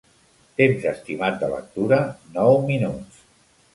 [0.61, 1.99] Temps estimat de lectura:
[2.39, 3.21] nou minuts.